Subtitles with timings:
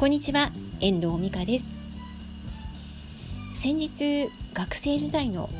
[0.00, 0.50] こんにちは
[0.80, 1.72] 遠藤美香です。
[3.52, 5.50] 先日学生時代の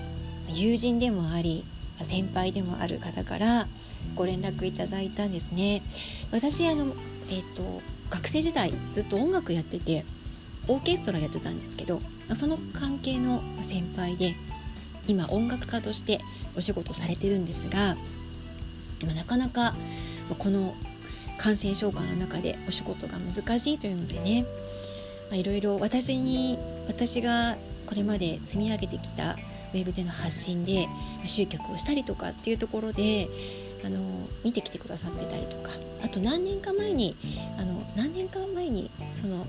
[0.49, 1.67] 友人でもあり
[2.01, 3.69] 先輩でもある方から
[4.15, 5.83] ご連絡いただいたんですね。
[6.33, 6.95] 私あの
[7.31, 10.07] えっ、と学生時代ずっと音楽やってて
[10.69, 12.01] オーケストラやってたんですけど
[12.33, 14.37] その関係の先輩で
[15.07, 16.19] 今音楽家として
[16.57, 17.95] お仕事されてるんですが
[19.05, 19.75] なかなか
[20.39, 20.75] この
[21.41, 24.45] 感染症下の中でお仕事が難しいというのでね。
[25.33, 29.39] いろいろ私に私がこれまで積み上げてきた
[29.73, 30.87] ウェブでの発信で
[31.25, 33.29] 集客をしたりとかっていうところで
[33.85, 34.01] あの
[34.45, 35.71] 見てきてくださってたりとか。
[36.03, 37.17] あと何年か前に
[37.59, 39.47] あの何年か前にその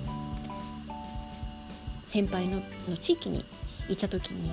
[2.05, 3.43] 先輩のの地域に
[3.89, 4.49] 行った時に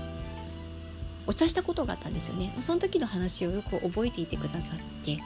[1.27, 2.52] お茶したことがあったんですよね。
[2.59, 5.19] その時の話をよく覚えていてくださって。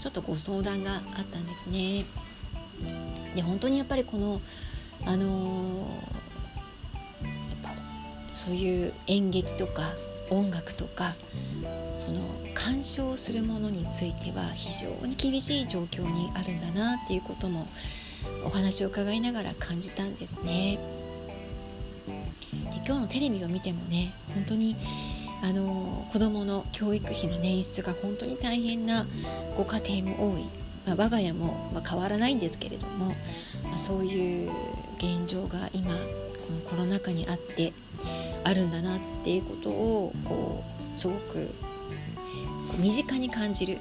[0.00, 2.04] ちょっとご相談があったんですね
[3.34, 4.40] で本当にやっぱりこの
[5.04, 7.70] あのー、やっぱ
[8.32, 9.94] そういう演劇とか
[10.30, 11.14] 音楽とか
[11.94, 12.20] その
[12.54, 17.66] 鑑賞するものについては非常に厳しい状況にあるんだなっていうことも
[18.44, 20.78] お話を伺いながら感じたんですね。
[22.06, 24.76] で今日のテレビを見てもね本当に
[25.42, 29.06] あの子どもの教育費の捻出が本当に大変な
[29.56, 30.44] ご家庭も多い、
[30.86, 33.14] まあ、我が家も、まあ、変わらないんですけれども、
[33.64, 34.50] まあ、そういう
[34.98, 37.72] 現状が今このコロナ禍にあって
[38.44, 40.64] あるんだなっていうことをこ
[40.94, 41.50] うすごく
[42.78, 43.78] 身近に感じる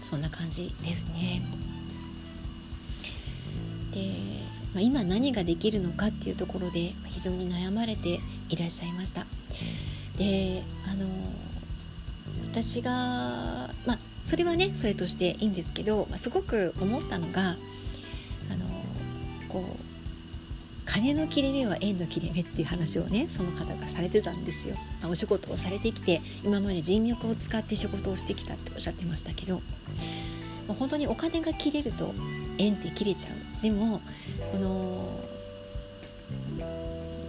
[0.00, 1.42] そんな感じですね。
[3.90, 4.45] で、
[4.76, 9.26] まあ、今何ができるのかっていうところで非常に悩まれていらっしゃいました。
[10.18, 11.06] であの
[12.42, 12.90] 私が
[13.86, 17.56] まあそれはねそれとしていいんですけど、まあ、すごく思ったのが
[18.50, 18.66] あの
[19.48, 19.82] こう
[20.84, 29.62] 金の切れ目は縁の切れ目っていう話をねその方がされてたんですよ、まあ、お仕事をされてきて今まで人脈を使って仕事をしてきたっておっしゃってましたけど、
[30.66, 32.14] まあ、本当にお金が切れると
[32.58, 34.00] 縁って切れちゃうでも
[34.52, 35.20] この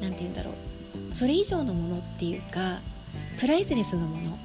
[0.01, 2.79] 何て言うんだろうそれ以上のものっていうか
[3.39, 4.37] プライスレスのものっ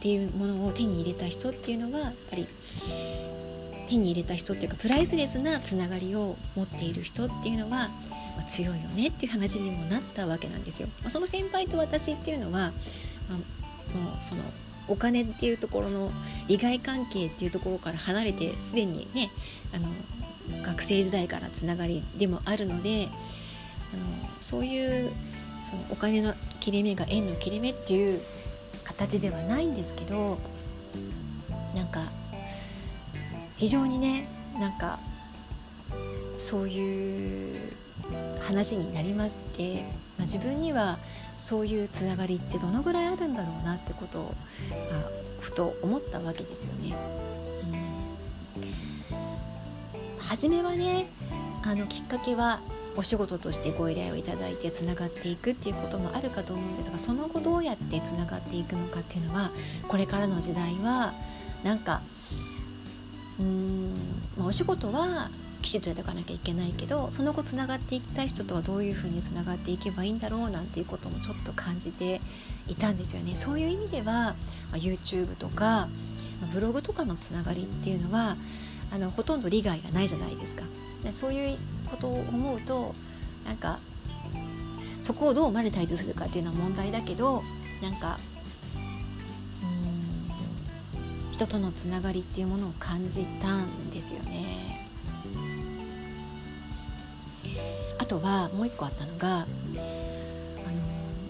[0.00, 2.46] ていうものを手に入れた人っていうのはやっぱり
[3.86, 7.90] 手に入れた人っていうかプライスレスなつながりを持っている人っていうのは、
[8.36, 10.88] ま、強いよねっていう話にもなったわけなんですよ。
[11.02, 12.72] ま、その先輩と私っていうのは、
[13.28, 13.36] ま
[13.94, 14.42] あ、もうその
[14.88, 16.10] お金っていうところの
[16.46, 19.30] 利害関係っていうところから離れてすでにね
[19.74, 19.88] あの
[20.62, 23.08] 学生時代からつながりでもあるので
[23.92, 24.04] あの
[24.40, 25.12] そういう
[25.62, 28.20] そのお金の切れ目が円の切れ目っていう
[28.84, 30.38] 形ではないんですけど
[31.74, 32.02] なんか
[33.56, 34.28] 非常にね
[34.58, 34.98] なんか
[36.36, 37.72] そういう
[38.40, 39.82] 話になりまして、
[40.16, 40.98] まあ、自分には
[41.36, 44.34] そういうつながりってどのぐらいあるんだろうなってことを、
[44.90, 45.02] まあ、
[45.40, 46.96] ふと思ったわけですよね。
[49.08, 51.06] うん、初めはね
[51.64, 52.60] あのきっかけは
[52.96, 59.50] お仕事としてご依頼をいただいてつながっていくっていうこともあるかと思うんですがその後どうやってつながっていくのかっていうのは
[59.88, 61.12] これからの時代は
[61.64, 62.02] なんか
[63.40, 63.94] うーん、
[64.36, 65.30] まあ、お仕事は
[65.64, 72.20] きちっとやっていかなきゃいけないけどその後つながっていきたい人とはどういうふうにつながっていけばいいんだろうなんていうこともちょっと感じて
[72.68, 73.34] いたんですよね。
[73.34, 74.36] そういう意味では、
[74.70, 75.88] ま、YouTube とか、
[76.42, 78.36] ま、ブログとかのつながりっていうのは
[78.92, 80.64] あのほとんど利害がないじゃないですか。
[81.12, 82.94] そういうことを思うと
[83.46, 83.78] なんか
[85.00, 87.42] そこをどうマネタイズするかっていうのは問題だけど
[87.82, 88.18] なんか
[89.62, 94.83] ん人とのつながりっていうものを感じたんですよね。
[97.98, 99.46] あとはもう一個あったのが、あの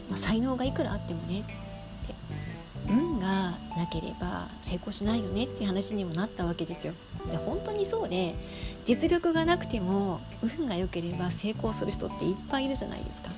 [0.08, 1.44] まあ、才能がいくらあってもね
[2.88, 3.26] 運が
[3.76, 6.94] なければ成功しないよねっていう話にもなったわけですよ。
[7.31, 8.34] で本当にそうで
[8.84, 10.20] 実力がなくても
[10.58, 13.31] 運が良ければ成功する人っていっぱいいるじゃないですか。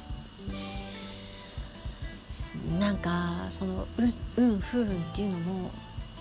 [2.81, 3.87] なんかその
[4.37, 5.71] 運不運っていうのも、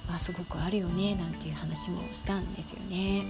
[0.07, 3.25] まあ、すごくあるよねなんていう話もしたんですよね。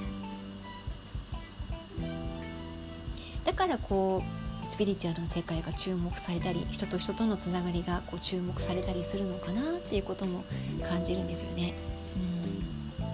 [3.56, 4.22] からこ
[4.62, 10.44] うスピリチュアルの世界が注目されたり人と人とのつながりがこう注目されたりするのかなっていうことも
[10.84, 11.74] 感じるんですよね。
[12.16, 13.06] うん。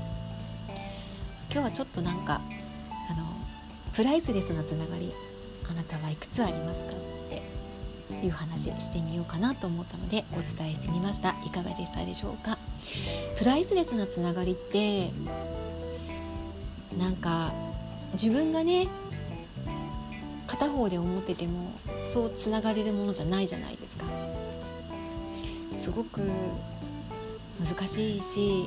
[1.52, 2.42] 今日はちょっとなんか
[3.10, 3.26] あの
[3.94, 5.14] プライスレスなつながり
[5.70, 6.96] あなたはいくつありますかっ
[8.08, 11.36] ていう話してみようかなと思ったのでお伝えしてみました。
[11.46, 12.58] いかがでしたでしょうか？
[13.38, 15.12] プライスレスなつながりって
[16.98, 17.54] なんか
[18.14, 18.88] 自分がね
[20.52, 21.72] 片方で思ってても
[22.04, 24.06] そうつながれるものじゃないじゃないですか。
[25.78, 26.30] すごく
[27.58, 28.66] 難しいし、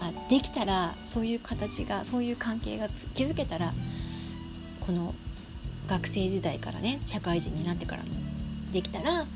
[0.00, 3.74] あ、できたらそういう形がそういう関係が築けたら
[4.80, 5.14] この
[5.86, 8.08] 学生時代からね社会人になってからも
[8.72, 9.26] できたら、ま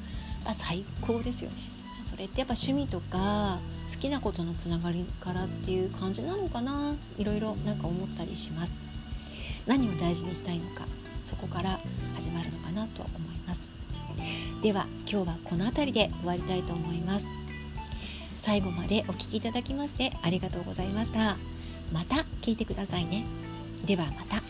[0.46, 1.56] あ、最高ですよね。
[2.02, 3.58] それってやっぱ趣味とか
[3.92, 8.72] 好きなことのつながりからっていう感じなのかないろいろなんか思ったりします。
[9.66, 10.86] 何を大事にしたいのか。
[11.30, 11.78] そこから
[12.16, 13.62] 始まるのかなと思います。
[14.62, 17.26] では今日はこの辺りで終わりたいと思います。
[18.40, 21.36] 最後までお聴きいただきましてありがとうございました。
[21.92, 23.26] また聞いてくださいね。
[23.84, 24.49] ではまた。